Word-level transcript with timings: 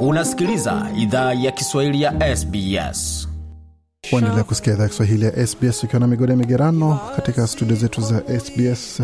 Unasikiliza 0.00 0.86
idhaa 0.96 1.32
ya 1.32 1.52
Kiswahili 1.52 2.02
ya 2.02 2.36
SBS. 2.36 3.28
Waendelea 4.12 4.44
kusikia 4.44 4.72
idhaa 4.72 4.82
ya 4.82 4.88
Kiswahili 4.88 5.24
ya 5.24 5.46
SBS 5.46 5.84
ukiwa 5.84 6.00
na 6.00 6.06
migode 6.06 6.36
migerano 6.36 7.00
katika 7.16 7.46
studio 7.46 7.76
zetu 7.76 8.00
za 8.00 8.22
SBS 8.40 9.02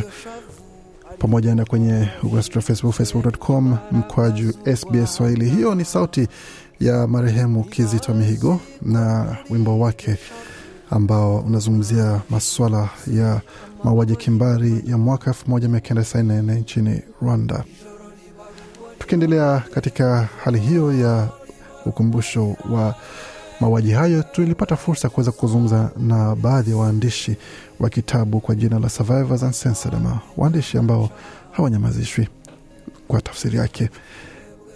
pamoja 1.19 1.55
na 1.55 1.65
kwenye 1.65 2.09
ukurasa 2.23 2.51
wa 2.55 2.63
Facebook, 2.63 2.95
facebook.com 2.95 3.77
mkwaju 3.93 4.55
SBS 4.77 5.15
Swahili. 5.15 5.51
Hiyo 5.51 5.75
ni 5.75 5.85
sauti 5.85 6.29
ya 6.81 7.07
marehemu 7.07 7.65
Kizito 7.65 8.15
Mihigo 8.15 8.61
na 8.83 9.37
wimbo 9.51 9.79
wake 9.79 10.17
ambao 10.91 11.39
unazungumzia 11.39 12.21
maswala 12.31 12.89
ya 13.07 13.41
mauaji 13.85 14.17
kimbari 14.17 14.83
ya 14.87 14.99
mwaka 14.99 15.31
1994 15.31 16.55
nchini 16.59 17.03
Rwanda. 17.23 17.65
Tukiendelea 19.05 19.63
katika 19.75 20.29
hali 20.45 20.59
hiyo 20.61 20.93
ya 20.93 21.29
ukumbusho 21.87 22.57
wa 22.71 22.95
mauaji 23.61 23.91
hayo, 23.93 24.23
tulipata 24.23 24.77
fursa 24.77 25.09
ya 25.09 25.11
kuweza 25.15 25.33
kuzungumza 25.33 25.91
na 25.97 26.37
baadhi 26.37 26.71
ya 26.71 26.77
waandishi 26.77 27.37
wa 27.81 27.91
kitabu 27.91 28.41
kwa 28.41 28.55
jina 28.55 28.79
la 28.79 28.89
Survivors 28.89 29.43
Uncensored, 29.43 29.95
ama 29.99 30.19
waandishi 30.37 30.79
ambao 30.79 31.11
hawanyamazishwi 31.53 32.29
kwa 33.09 33.21
tafsiri 33.21 33.59
yake, 33.59 33.91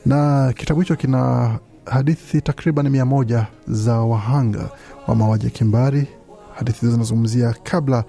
na 0.06 0.52
kitabu 0.56 0.80
hicho 0.80 0.96
kina 0.96 1.50
hadithi 1.86 2.40
takriban 2.40 2.88
mia 2.88 3.04
moja 3.04 3.46
za 3.68 4.00
wahanga 4.00 4.68
wa 5.06 5.14
mauaji 5.14 5.44
ya 5.44 5.50
kimbari. 5.50 6.06
Hadithi 6.54 6.80
hizo 6.80 6.92
zinazungumzia 6.92 7.54
kabla 7.62 8.04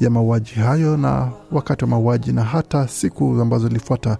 ya 0.00 0.10
mauaji 0.10 0.50
hayo 0.54 0.96
na 0.96 1.30
wakati 1.52 1.84
wa 1.84 1.90
mauaji 1.90 2.32
na 2.32 2.44
hata 2.44 2.88
siku 2.88 3.40
ambazo 3.42 3.68
zilifuata 3.68 4.18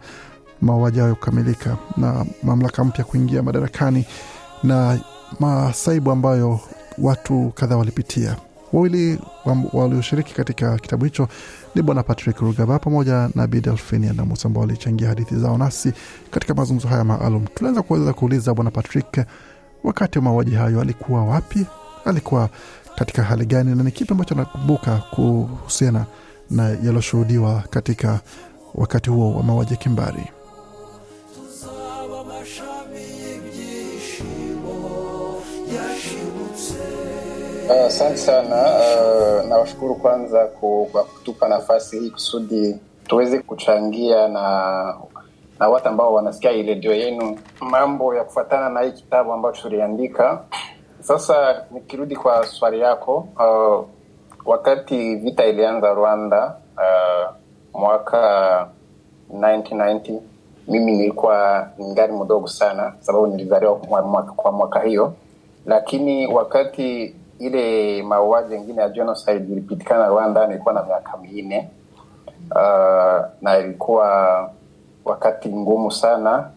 mauaji 0.62 1.00
kukamilika 1.00 1.76
na 1.96 2.26
mamlaka 2.42 2.84
mpya 2.84 3.04
kuingia 3.04 3.42
madarakani 3.42 4.06
na 4.62 4.98
masaibu 5.40 6.10
ambayo 6.10 6.60
watu 6.98 7.52
kadhaa 7.54 7.76
walipitia. 7.76 8.36
Wawili 8.72 9.18
walioshiriki 9.72 10.34
katika 10.34 10.78
kitabu 10.78 11.04
hicho 11.04 11.28
ni 11.74 11.82
Bwana 11.82 12.02
Patrick 12.02 12.38
Rugaba 12.38 12.78
pamoja 12.78 13.30
na 13.34 13.46
Bi 13.46 13.62
Adamus 14.10 14.46
ambao 14.46 14.60
walichangia 14.60 15.08
hadithi 15.08 15.36
zao 15.36 15.58
nasi 15.58 15.92
katika 16.30 16.54
mazungumzo 16.54 16.88
haya 16.88 17.04
maalum. 17.04 17.46
Tulianza 17.54 17.82
kuweza 17.82 18.12
kuuliza 18.12 18.54
Bwana 18.54 18.70
Patrick, 18.70 19.26
wakati 19.84 20.18
wa 20.18 20.24
mauaji 20.24 20.54
hayo 20.54 20.80
alikuwa 20.80 21.24
wapi? 21.24 21.66
Alikuwa 22.04 22.48
katika 22.96 23.22
hali 23.22 23.46
gani, 23.46 23.74
na 23.74 23.82
ni 23.82 23.90
kipi 23.90 24.12
ambacho 24.12 24.34
anakumbuka 24.34 24.96
kuhusiana 25.10 26.06
na 26.50 26.68
yaliyoshuhudiwa 26.68 27.64
katika 27.70 28.20
wakati 28.74 29.10
huo 29.10 29.34
wa 29.36 29.42
mauaji 29.42 29.76
kimbari? 29.76 30.22
Asante 37.70 38.12
uh, 38.14 38.18
sana. 38.18 38.56
Uh, 38.66 39.48
nawashukuru 39.48 39.94
kwanza 39.94 40.46
kwa 40.46 41.04
kutupa 41.04 41.48
nafasi 41.48 42.00
hii 42.00 42.10
kusudi 42.10 42.76
tuweze 43.06 43.38
kuchangia 43.38 44.28
na 44.28 44.94
na 45.58 45.68
watu 45.68 45.88
ambao 45.88 46.14
wanasikia 46.14 46.50
hii 46.50 46.62
redio 46.62 46.94
yenu. 46.94 47.38
Mambo 47.60 48.14
ya 48.14 48.24
kufuatana 48.24 48.68
na 48.68 48.80
hii 48.80 48.92
kitabu 48.92 49.32
ambacho 49.32 49.62
tuliandika. 49.62 50.40
Sasa 51.00 51.64
nikirudi 51.70 52.16
kwa 52.16 52.46
swali 52.46 52.80
yako, 52.80 53.28
uh, 53.38 53.86
wakati 54.44 55.14
vita 55.16 55.46
ilianza 55.46 55.94
Rwanda 55.94 56.54
uh, 56.76 57.34
mwaka 57.80 58.68
1990 59.34 60.20
mimi 60.68 60.92
nilikuwa 60.92 61.68
ningali 61.78 62.12
mdogo 62.12 62.46
sana, 62.46 62.92
sababu 63.00 63.26
nilizaliwa 63.26 63.76
kwa 63.76 64.02
mwaka, 64.02 64.32
kwa 64.32 64.52
mwaka 64.52 64.80
hiyo, 64.80 65.12
lakini 65.66 66.26
wakati 66.26 67.14
ile 67.40 68.02
mauaji 68.02 68.54
ingine 68.54 68.82
ya 68.82 68.88
genocide 68.88 69.52
ilipitikana 69.52 70.08
Rwanda 70.08 70.46
nilikuwa 70.46 70.74
na 70.74 70.82
miaka 70.82 71.16
minne. 71.16 71.70
Uh, 72.50 73.24
na 73.42 73.58
ilikuwa 73.58 74.50
wakati 75.04 75.48
ngumu 75.48 75.90
sana. 75.92 76.50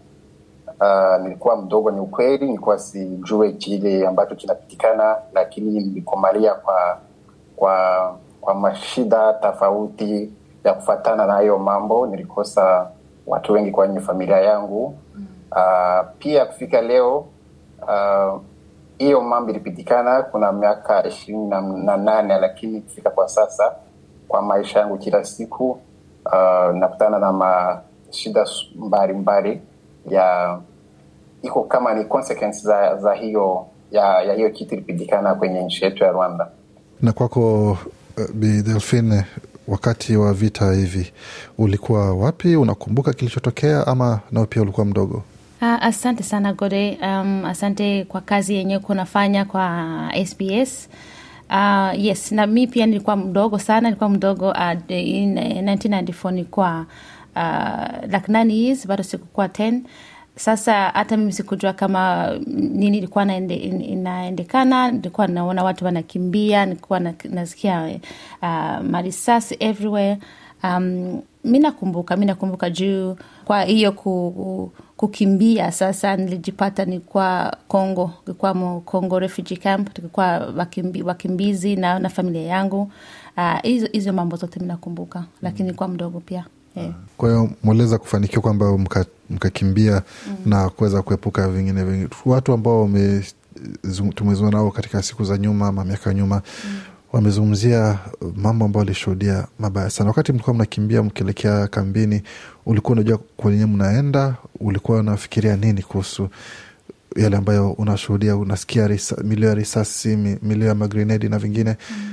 Uh, 0.81 1.23
nilikuwa 1.23 1.57
mdogo, 1.57 1.91
ni 1.91 1.99
ukweli, 1.99 2.45
nilikuwa 2.45 2.79
sijue 2.79 3.51
kile 3.51 4.07
ambacho 4.07 4.35
kinapitikana, 4.35 5.15
lakini 5.33 5.71
nilikomalia 5.71 6.53
kwa 6.53 6.97
kwa 7.55 8.15
kwa 8.41 8.53
mashida 8.55 9.33
tofauti 9.33 10.31
ya 10.63 10.73
kufatana 10.73 11.25
na 11.25 11.33
hayo 11.33 11.59
mambo. 11.59 12.07
Nilikosa 12.07 12.87
watu 13.27 13.53
wengi 13.53 13.71
kwenye 13.71 13.99
familia 13.99 14.37
yangu. 14.39 14.95
Uh, 15.51 16.05
pia 16.19 16.45
kufika 16.45 16.81
leo 16.81 17.25
uh, 17.81 18.41
hiyo 19.03 19.21
mambo 19.21 19.51
ilipitikana 19.51 20.21
kuna 20.23 20.51
miaka 20.51 21.07
ishirini 21.07 21.47
na 21.85 21.97
nane 21.97 22.37
lakini 22.39 22.81
kufika 22.81 23.09
kwa 23.09 23.29
sasa 23.29 23.75
kwa 24.27 24.41
maisha 24.41 24.79
yangu 24.79 24.97
kila 24.97 25.23
siku 25.23 25.69
uh, 26.25 26.75
nakutana 26.75 27.19
na 27.19 27.31
mashida 27.33 28.45
mbalimbali 28.75 29.61
ya 30.09 30.59
iko 31.41 31.63
kama 31.63 31.93
ni 31.93 32.05
consequence 32.05 32.59
za, 32.59 32.97
za 32.97 33.13
hiyo 33.13 33.65
ya, 33.91 34.21
ya 34.21 34.33
hiyo 34.33 34.49
kitu 34.49 34.73
ilipitikana 34.75 35.35
kwenye 35.35 35.63
nchi 35.63 35.85
yetu 35.85 36.03
ya 36.03 36.11
Rwanda. 36.11 36.47
Na 37.01 37.11
kwako 37.11 37.71
uh, 37.71 37.77
Bi 38.33 38.61
Delphine, 38.61 39.25
wakati 39.67 40.17
wa 40.17 40.33
vita 40.33 40.71
hivi 40.73 41.13
ulikuwa 41.57 42.13
wapi? 42.15 42.55
Unakumbuka 42.55 43.13
kilichotokea 43.13 43.87
ama 43.87 44.19
nao 44.31 44.45
pia 44.45 44.61
ulikuwa 44.61 44.85
mdogo? 44.85 45.23
Uh, 45.63 45.79
asante 45.83 46.23
sana 46.23 46.53
Gode. 46.53 46.97
Um, 47.01 47.45
asante 47.45 48.03
kwa 48.03 48.21
kazi 48.21 48.55
yenyewe 48.55 48.79
kunafanya 48.79 49.45
kwa 49.45 49.89
SBS. 50.25 50.89
Uh, 51.49 51.99
yes, 52.05 52.31
na 52.31 52.47
mi 52.47 52.67
pia 52.67 52.85
nilikuwa 52.85 53.15
mdogo 53.15 53.59
sana, 53.59 53.81
nilikuwa 53.81 54.09
mdogo 54.09 54.49
uh, 54.49 54.91
in 54.91 55.35
1994 55.35 56.31
nilikuwa 56.31 56.85
uh, 57.35 58.11
like 58.13 58.31
nine 58.31 58.53
years, 58.57 58.87
bado 58.87 59.03
sikukuwa 59.03 59.47
10. 59.47 59.79
Sasa 60.35 60.73
hata 60.89 61.17
mimi 61.17 61.31
sikujua 61.33 61.73
kama 61.73 62.31
nini 62.57 62.97
ilikuwa 62.97 63.23
inaendekana. 63.35 64.91
Nilikuwa 64.91 65.27
naona 65.27 65.63
watu 65.63 65.85
wanakimbia, 65.85 66.65
nilikuwa 66.65 66.99
nasikia 67.29 67.99
uh, 68.41 68.79
marisasi 68.89 69.55
everywhere. 69.59 70.17
Um, 70.63 71.21
mi 71.43 71.59
nakumbuka 71.59 72.15
mi 72.17 72.25
nakumbuka 72.25 72.69
juu 72.69 73.15
kwa 73.45 73.63
hiyo 73.63 73.91
ku, 73.91 74.71
kukimbia 75.03 75.71
sasa 75.71 76.15
nilijipata 76.17 76.85
nilikuwa 76.85 77.57
Kongo, 77.67 78.11
nilikuwa 78.27 78.81
Kongo 78.85 79.19
refugee 79.19 79.55
camp, 79.55 79.93
tukikuwa 79.93 80.25
wakimbi, 80.57 81.01
wakimbizi 81.03 81.75
na, 81.75 81.99
na 81.99 82.09
familia 82.09 82.41
yangu 82.41 82.91
hizo 83.63 83.85
uh, 83.85 83.91
hizo 83.91 84.13
mambo 84.13 84.35
zote 84.35 84.59
minakumbuka 84.59 85.19
mm. 85.19 85.25
lakini 85.41 85.73
kwa 85.73 85.87
mdogo 85.87 86.19
pia 86.19 86.45
yeah. 86.75 86.93
Kwa 87.17 87.29
hiyo 87.29 87.49
mweleza 87.63 87.97
kufanikiwa 87.97 88.41
kwamba 88.41 88.77
mkakimbia 89.29 89.91
mka 89.95 90.03
mm. 90.29 90.35
na 90.45 90.69
kuweza 90.69 91.01
kuepuka 91.01 91.47
vingine 91.47 91.83
vingi, 91.83 92.07
watu 92.25 92.53
ambao 92.53 92.89
tumezungumza 94.15 94.49
nao 94.51 94.71
katika 94.71 95.01
siku 95.03 95.23
za 95.23 95.37
nyuma 95.37 95.67
ama 95.67 95.85
miaka 95.85 96.09
ya 96.09 96.13
nyuma 96.15 96.41
mm 96.65 96.79
wamezungumzia 97.13 97.99
mambo 98.35 98.65
ambayo 98.65 98.81
alishuhudia 98.85 99.47
mabaya 99.59 99.89
sana. 99.89 100.09
Wakati 100.09 100.31
mlikuwa 100.33 100.53
mnakimbia 100.53 101.03
mkielekea 101.03 101.67
kambini, 101.67 102.21
ulikuwa 102.65 102.91
unajua 102.93 103.19
kwenye 103.37 103.65
mnaenda, 103.65 104.35
ulikuwa 104.59 104.99
unafikiria 104.99 105.55
nini 105.57 105.81
kuhusu 105.81 106.29
yale 107.15 107.37
ambayo 107.37 107.71
unashuhudia? 107.71 108.35
Unasikia 108.37 108.89
milio 109.23 109.49
ya 109.49 109.55
risasi, 109.55 110.15
milio 110.41 110.67
ya 110.67 110.75
magrenedi 110.75 111.29
na 111.29 111.39
vingine 111.39 111.77
mm. 111.91 112.09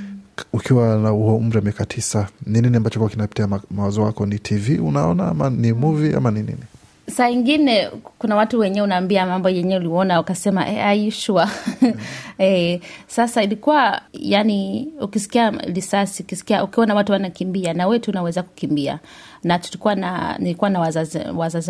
Ukiwa 0.53 0.97
na 0.97 1.09
huo 1.09 1.37
umri 1.37 1.57
wa 1.57 1.63
miaka 1.63 1.85
tisa, 1.85 2.27
ni 2.45 2.61
nini 2.61 2.77
ambacho 2.77 2.99
kuwa 2.99 3.09
kinapitia 3.09 3.47
mawazo 3.71 4.01
wako? 4.03 4.25
Ni 4.25 4.39
TV 4.39 4.79
unaona 4.79 5.27
ama 5.27 5.49
ni 5.49 5.73
movie 5.73 6.15
ama 6.15 6.31
ni 6.31 6.39
nini? 6.39 6.63
Saa 7.11 7.29
ingine 7.29 7.89
kuna 8.17 8.35
watu 8.35 8.59
wenyewe 8.59 8.83
unaambia 8.83 9.25
mambo 9.25 9.49
yenyewe 9.49 9.79
uliona 9.79 10.19
ukasema 10.19 10.67
e, 10.69 11.11
sure? 11.11 11.45
mm. 11.81 11.93
E, 12.39 12.81
sasa 13.07 13.43
ilikuwa 13.43 14.01
yani 14.13 14.87
ukisikia 15.01 15.49
risasi 15.49 16.23
ukisikia 16.23 16.63
ukiona 16.63 16.95
watu 16.95 17.11
wanakimbia 17.11 17.73
na 17.73 17.87
wetu 17.87 18.11
unaweza 18.11 18.43
kukimbia 18.43 18.99
na 19.43 19.59
tulikuwa 19.59 19.95
na 19.95 20.37
nilikuwa 20.39 20.69
na 20.69 20.79
wazazi, 20.79 21.19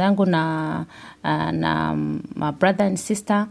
wangu 0.01 0.25
na 0.25 0.85
uh, 1.23 1.51
na 1.51 1.95
my 2.35 2.51
brother 2.59 2.85
and 2.87 2.97
sister 2.97 3.47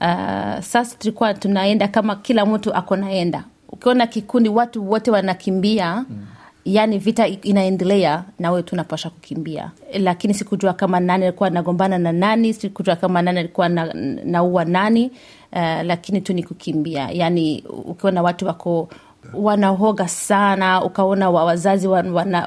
uh, 0.00 0.60
sasa 0.60 0.96
tulikuwa 0.98 1.34
tunaenda 1.34 1.88
kama 1.88 2.16
kila 2.16 2.46
mtu 2.46 2.74
ako 2.74 2.96
naenda 2.96 3.44
ukiona 3.68 4.06
kikundi 4.06 4.48
watu 4.48 4.90
wote 4.90 5.10
wanakimbia 5.10 6.04
mm 6.10 6.26
yani 6.74 6.98
vita 6.98 7.26
inaendelea 7.28 8.24
na 8.38 8.50
wewe 8.50 8.62
tunapasha 8.62 9.10
kukimbia, 9.10 9.70
lakini 10.00 10.34
sikujua 10.34 10.72
kama 10.72 11.00
nani 11.00 11.24
alikuwa 11.24 11.46
anagombana 11.48 11.98
na 11.98 12.12
nani, 12.12 12.54
sikujua 12.54 12.96
kama 12.96 13.22
nani 13.22 13.38
alikuwa 13.38 13.68
naua 13.68 14.64
na 14.64 14.70
nani. 14.70 15.10
Uh, 15.52 15.82
lakini 15.82 16.20
tu 16.20 16.32
ni 16.32 16.42
kukimbia, 16.42 17.08
yani 17.12 17.64
ukiona 17.84 18.22
watu 18.22 18.46
wako 18.46 18.88
wanahoga 19.34 20.08
sana 20.08 20.84
ukaona 20.84 21.30
wa- 21.30 21.44
wazazi 21.44 21.88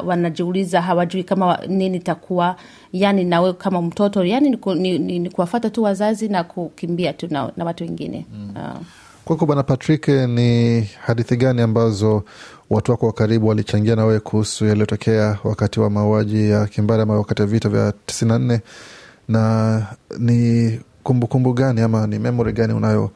wanajiuliza 0.05 0.77
wana, 0.77 0.87
hawajui 0.87 1.23
kama 1.23 1.45
wa- 1.45 1.59
nini 1.67 1.99
takuwa, 1.99 2.55
yani 2.93 3.23
nawe 3.23 3.53
kama 3.53 3.81
mtoto 3.81 4.23
yani 4.25 4.49
ni, 4.49 4.57
ni, 4.75 4.99
ni, 4.99 5.19
ni 5.19 5.29
kuwafata 5.29 5.69
tu 5.69 5.83
wazazi 5.83 6.27
na 6.29 6.43
kukimbia 6.43 7.13
tu 7.13 7.27
na, 7.29 7.51
na 7.57 7.65
watu 7.65 7.83
wengine 7.83 8.25
mm. 8.33 8.53
uh, 8.55 8.81
Kwako 9.25 9.45
Bwana 9.45 9.63
Patrick, 9.63 10.07
ni 10.07 10.81
hadithi 10.81 11.37
gani 11.37 11.61
ambazo 11.61 12.23
watu 12.69 12.91
wako 12.91 13.05
wa 13.05 13.13
karibu 13.13 13.47
walichangia 13.47 13.95
na 13.95 14.05
wewe 14.05 14.19
kuhusu 14.19 14.65
yaliyotokea 14.65 15.37
wakati 15.43 15.79
wa 15.79 15.89
mauaji 15.89 16.49
ya 16.49 16.65
kimbari 16.65 17.01
ama 17.01 17.17
wakati 17.17 17.41
wa 17.41 17.47
vita 17.47 17.69
vya 17.69 17.93
tisini 18.05 18.31
na 18.31 18.39
nne 18.39 18.61
na 19.27 19.81
ni 20.19 20.69
kumbukumbu 21.03 21.27
kumbu 21.27 21.53
gani 21.53 21.81
ama 21.81 22.07
ni 22.07 22.19
memory 22.19 22.53
gani 22.53 22.73
unayo 22.73 23.09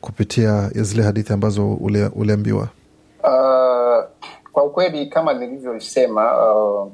kupitia 0.00 0.68
zile 0.74 1.02
hadithi 1.02 1.32
ambazo 1.32 1.74
ule, 1.74 2.06
uliambiwa? 2.06 2.68
Uh, 3.24 4.04
kwa 4.52 4.64
ukweli 4.64 5.06
kama 5.06 5.32
nilivyosema 5.34 6.52
uh, 6.54 6.88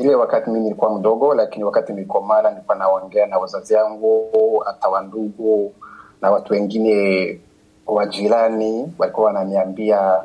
ile 0.00 0.14
wakati 0.14 0.50
mimi 0.50 0.62
nilikuwa 0.64 0.98
mdogo, 0.98 1.34
lakini 1.34 1.64
wakati 1.64 1.92
nilikomala 1.92 2.50
nilikuwa 2.50 2.76
naongea 2.76 3.26
na 3.26 3.38
wazazi 3.38 3.74
yangu, 3.74 4.30
hata 4.66 4.88
wandugu 4.88 5.74
na 6.22 6.30
watu 6.30 6.52
wengine 6.52 7.38
wa 7.86 8.06
jirani 8.06 8.94
walikuwa 8.98 9.26
wananiambia 9.26 10.22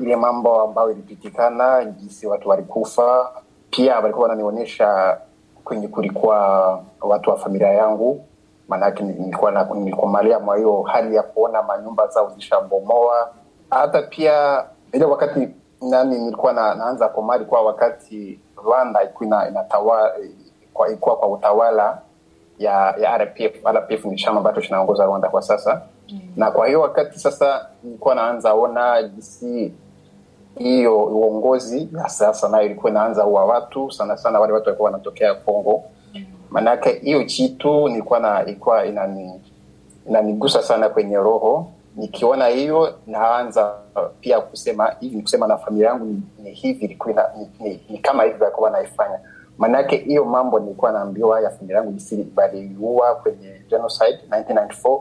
ile 0.00 0.16
mambo 0.16 0.62
ambayo 0.62 0.90
ilipitikana, 0.90 1.84
jinsi 1.84 2.26
watu 2.26 2.48
walikufa. 2.48 3.30
Pia 3.70 3.96
walikuwa 4.00 4.28
wananionyesha 4.28 5.18
kwenye 5.64 5.88
kulikuwa 5.88 6.38
watu 7.00 7.30
wa 7.30 7.36
familia 7.36 7.68
yangu, 7.72 8.24
maanake 8.68 9.02
nilikuwa 9.02 9.50
na- 9.50 9.64
mwa 10.38 10.56
hiyo 10.56 10.82
hali 10.82 11.16
ya 11.16 11.22
kuona 11.22 11.62
manyumba 11.62 12.06
zao 12.06 12.30
zishabomoa. 12.30 13.30
Hata 13.70 14.02
pia 14.02 14.64
ile 14.92 15.04
wakati 15.04 15.48
nani 15.82 16.18
nilikuwa 16.18 16.52
na, 16.52 16.74
naanza 16.74 17.08
komali 17.08 17.44
kwa 17.44 17.62
wakati 17.62 18.40
Rwanda 18.64 19.02
ilikuwa 19.02 19.48
inatawa 19.48 20.12
ilikuwa 20.88 21.16
kwa 21.16 21.28
utawala 21.28 21.98
ya 22.58 22.94
ya 23.00 23.18
RPF. 23.18 23.64
RPF 23.66 24.04
ni 24.04 24.16
chama 24.16 24.38
ambacho 24.38 24.60
kinaongoza 24.60 25.04
Rwanda 25.04 25.28
kwa 25.28 25.42
sasa 25.42 25.82
mm. 26.12 26.20
na 26.36 26.50
kwa 26.50 26.66
hiyo 26.66 26.80
wakati 26.80 27.18
sasa 27.18 27.66
nilikuwa 27.82 28.14
naanza 28.14 28.54
ona 28.54 29.02
jinsi 29.02 29.72
hiyo 30.58 31.04
uongozi 31.04 31.88
ya 31.96 32.08
sasa 32.08 32.48
nayo 32.48 32.66
ilikuwa 32.66 32.90
inaanza 32.90 33.24
uwa 33.26 33.44
watu 33.44 33.90
sana 33.90 34.16
sana 34.16 34.40
wale 34.40 34.52
watu 34.52 34.66
walikuwa 34.66 34.90
wanatokea 34.90 35.34
Kongo. 35.34 35.84
Manake 36.50 36.92
hiyo 36.92 37.24
chitu 37.24 37.88
nilikuwa 37.88 38.20
na 38.20 38.44
ilikuwa 38.44 38.86
inani 38.86 39.40
inanigusa 40.08 40.62
sana 40.62 40.88
kwenye 40.88 41.16
roho. 41.16 41.70
Nikiona 41.96 42.46
hiyo 42.46 42.94
naanza 43.06 43.74
pia 44.20 44.40
kusema 44.40 44.96
hivi, 45.00 45.16
ni 45.16 45.22
kusema 45.22 45.46
na 45.46 45.56
familia 45.58 45.88
yangu 45.88 46.04
ni, 46.04 46.22
ni 46.42 46.50
hivi 46.50 46.84
ilikuwa 46.84 47.32
ni, 47.38 47.68
ni, 47.68 47.80
ni 47.90 47.98
kama 47.98 48.22
hivi 48.24 48.42
walikuwa 48.42 48.70
wanaifanya. 48.70 49.18
Manake 49.58 49.96
hiyo 49.96 50.24
mambo 50.24 50.58
nilikuwa 50.60 50.92
naambiwa 50.92 51.40
ya 51.40 51.50
familia 51.50 51.76
yangu 51.76 51.90
jinsi 51.90 52.26
waliua 52.36 53.14
kwenye 53.14 53.60
genocide 53.70 54.18
1994 54.30 55.00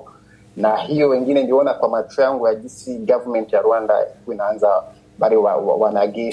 na 0.57 0.75
hiyo 0.77 1.09
wengine 1.09 1.41
niliona 1.41 1.73
kwa 1.73 1.89
macho 1.89 2.21
yangu 2.21 2.47
ya 2.47 2.55
jinsi 2.55 2.97
government 2.97 3.53
ya 3.53 3.61
Rwanda 3.61 4.07
inaanza 4.31 4.83
bali 5.19 5.35
wa, 5.35 5.55
wa, 5.55 5.75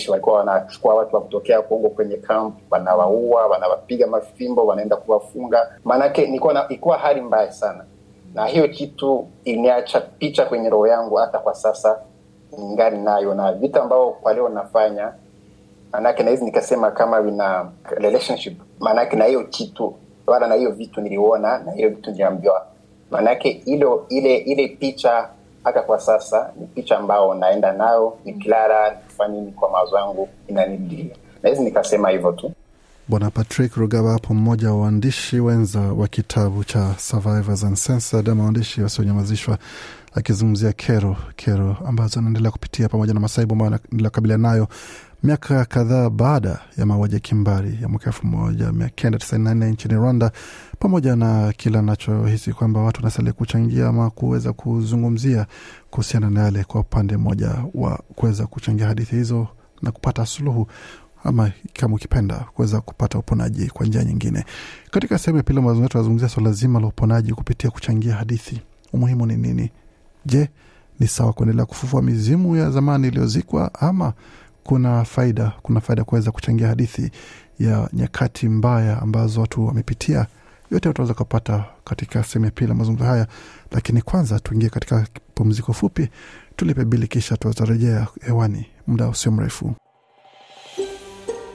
walikuwa 0.08 0.36
wanachukua 0.38 0.94
watu 0.94 1.14
wa 1.16 1.22
kutokea 1.22 1.62
Kongo 1.62 1.88
kwenye 1.88 2.16
camp, 2.16 2.54
wanawaua, 2.70 3.46
wanawapiga 3.46 4.06
mafimbo, 4.06 4.66
wanaenda 4.66 4.96
kuwafunga. 4.96 5.72
Maanake 5.84 6.26
nilikuwa 6.26 6.66
ilikuwa 6.68 6.98
hali 6.98 7.20
mbaya 7.20 7.52
sana, 7.52 7.84
na 8.34 8.46
hiyo 8.46 8.68
kitu 8.68 9.28
iliniacha 9.44 10.00
picha 10.00 10.44
kwenye 10.44 10.70
roho 10.70 10.86
yangu, 10.86 11.14
hata 11.14 11.38
kwa 11.38 11.54
sasa 11.54 11.98
ningali 12.58 12.98
nayo, 12.98 13.34
na 13.34 13.52
vitu 13.52 13.80
ambao 13.80 14.10
kwa 14.12 14.34
leo 14.34 14.48
nafanya 14.48 15.12
maanake 15.92 16.22
nawezi 16.22 16.44
nikasema 16.44 16.90
kama 16.90 17.22
vina 17.22 17.70
relationship 17.96 18.60
maanake 18.80 19.16
na 19.16 19.24
hiyo 19.24 19.44
kitu 19.44 19.94
wala 20.26 20.46
na 20.46 20.54
hiyo 20.54 20.70
vitu 20.70 21.00
niliona 21.00 21.58
na 21.58 21.72
hiyo 21.72 21.88
vitu 21.88 22.10
niliambiwa. 22.10 22.66
Maanake 23.10 23.48
ilo 23.50 24.06
ile 24.08 24.36
ile 24.36 24.68
picha 24.68 25.28
hata 25.64 25.82
kwa 25.82 26.00
sasa 26.00 26.52
ni 26.56 26.66
picha 26.66 26.98
ambao 26.98 27.34
naenda 27.34 27.72
nayo 27.72 28.18
nikilala 28.24 28.90
nikifanya 28.90 29.34
nini 29.34 29.52
kwa 29.52 29.70
mawazo 29.70 29.96
yangu 29.98 30.28
inanidilia 30.48 31.16
nawezi 31.42 31.62
nikasema 31.64 32.10
hivyo 32.10 32.32
tu 32.32 32.52
Bwana 33.12 33.30
Patrick 33.30 33.74
Rugaba 33.76 34.12
hapo, 34.12 34.34
mmoja 34.34 34.70
wa 34.70 34.80
waandishi 34.80 35.40
wenza 35.40 35.80
wa 35.80 36.08
kitabu 36.08 36.64
cha 36.64 36.94
Survivors 36.98 37.62
Uncensored 37.62 38.28
ama 38.28 38.42
waandishi 38.44 38.82
wasionyamazishwa, 38.82 39.58
akizungumzia 40.14 40.72
kero 40.72 41.16
kero 41.36 41.76
ambazo 41.86 42.18
anaendelea 42.20 42.50
kupitia 42.50 42.88
pamoja 42.88 43.14
na 43.14 43.20
masaibu 43.20 43.52
ambayo 43.54 43.66
anaendelea 43.68 44.10
kukabiliana 44.10 44.48
nayo 44.48 44.68
miaka 45.22 45.64
kadhaa 45.64 46.10
baada 46.10 46.58
ya 46.78 46.86
mauaji 46.86 47.14
ya 47.14 47.20
kimbari 47.20 47.78
ya 47.82 47.88
mwaka 47.88 48.06
elfu 48.06 48.26
moja 48.26 48.72
mia 48.72 48.88
kenda 48.88 49.18
tisaini 49.18 49.44
na 49.44 49.54
nne 49.54 49.70
nchini 49.70 49.94
Rwanda, 49.94 50.32
pamoja 50.78 51.16
na 51.16 51.52
kile 51.52 51.78
anachohisi 51.78 52.52
kwamba 52.52 52.80
watu 52.80 52.98
wanastahili 53.00 53.32
kuchangia 53.32 53.88
ama 53.88 54.10
kuweza 54.10 54.52
kuzungumzia 54.52 55.46
kuhusiana 55.90 56.30
na 56.30 56.42
yale 56.42 56.64
kwa 56.64 56.80
upande 56.80 57.16
mmoja 57.16 57.50
wa 57.74 58.02
kuweza 58.14 58.46
kuchangia 58.46 58.86
hadithi 58.86 59.16
hizo 59.16 59.48
na 59.82 59.92
kupata 59.92 60.26
suluhu 60.26 60.66
ama 61.24 61.52
kama 61.72 61.94
ukipenda 61.94 62.36
kuweza 62.36 62.80
kupata 62.80 63.18
uponaji 63.18 63.66
kwa 63.66 63.86
njia 63.86 64.04
nyingine. 64.04 64.44
Katika 64.90 65.18
sehemu 65.18 65.36
ya 65.36 65.42
pili 65.42 65.58
ya 65.58 65.62
mazungumzo 65.64 65.88
tunazungumzia 65.88 66.28
swala 66.28 66.52
zima 66.52 66.80
la 66.80 66.86
uponaji 66.86 67.32
kupitia 67.32 67.70
kuchangia 67.70 68.14
hadithi. 68.14 68.60
Umuhimu 68.92 69.26
ni 69.26 69.36
nini? 69.36 69.70
Je, 70.26 70.48
ni 71.00 71.06
sawa 71.08 71.32
kuendelea 71.32 71.66
kufufua 71.66 72.02
mizimu 72.02 72.56
ya 72.56 72.70
zamani 72.70 73.08
iliyozikwa 73.08 73.74
ama 73.74 74.12
kuna 74.64 75.04
faida 75.04 75.52
kuna 75.62 75.80
faida 75.80 76.04
kuweza 76.04 76.30
kuchangia 76.30 76.68
hadithi 76.68 77.10
ya 77.58 77.88
nyakati 77.92 78.48
mbaya 78.48 79.02
ambazo 79.02 79.40
watu 79.40 79.66
wamepitia? 79.66 80.26
Yote 80.70 80.88
utaweza 80.88 81.14
kupata 81.14 81.64
katika 81.84 82.24
sehemu 82.24 82.44
ya 82.44 82.50
pili 82.50 82.70
ya 82.70 82.74
mazungumzo 82.76 83.04
haya, 83.04 83.26
lakini 83.70 84.02
kwanza 84.02 84.40
tuingie 84.40 84.68
katika 84.68 85.06
pumziko 85.34 85.72
fupi, 85.72 86.08
tulipe 86.56 86.84
bili, 86.84 87.08
kisha 87.08 87.36
tutarejea 87.36 88.06
hewani 88.20 88.66
muda 88.86 89.08
usio 89.08 89.32
mrefu. 89.32 89.74